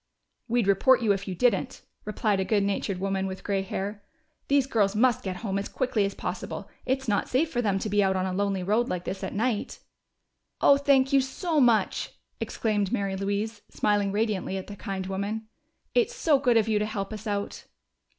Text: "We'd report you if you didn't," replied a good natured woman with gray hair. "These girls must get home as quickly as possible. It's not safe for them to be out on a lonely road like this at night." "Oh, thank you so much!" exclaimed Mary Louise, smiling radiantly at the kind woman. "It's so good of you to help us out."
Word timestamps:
"We'd 0.47 0.65
report 0.65 1.03
you 1.03 1.11
if 1.13 1.27
you 1.27 1.35
didn't," 1.35 1.83
replied 2.05 2.39
a 2.39 2.43
good 2.43 2.63
natured 2.63 2.99
woman 2.99 3.27
with 3.27 3.43
gray 3.43 3.61
hair. 3.61 4.01
"These 4.47 4.65
girls 4.65 4.95
must 4.95 5.21
get 5.23 5.35
home 5.45 5.59
as 5.59 5.69
quickly 5.69 6.05
as 6.05 6.15
possible. 6.15 6.67
It's 6.87 7.07
not 7.07 7.29
safe 7.29 7.51
for 7.51 7.61
them 7.61 7.77
to 7.77 7.87
be 7.87 8.01
out 8.03 8.15
on 8.15 8.25
a 8.25 8.33
lonely 8.33 8.63
road 8.63 8.89
like 8.89 9.03
this 9.05 9.23
at 9.23 9.31
night." 9.35 9.77
"Oh, 10.59 10.75
thank 10.77 11.13
you 11.13 11.21
so 11.21 11.59
much!" 11.61 12.13
exclaimed 12.39 12.91
Mary 12.91 13.15
Louise, 13.15 13.61
smiling 13.69 14.11
radiantly 14.11 14.57
at 14.57 14.65
the 14.65 14.75
kind 14.75 15.05
woman. 15.05 15.47
"It's 15.93 16.15
so 16.15 16.39
good 16.39 16.57
of 16.57 16.67
you 16.67 16.79
to 16.79 16.85
help 16.87 17.13
us 17.13 17.27
out." 17.27 17.65